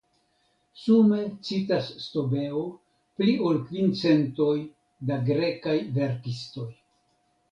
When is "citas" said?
1.49-1.89